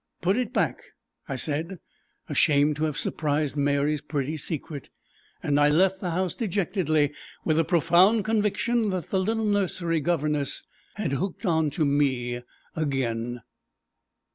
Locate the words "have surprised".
2.85-3.55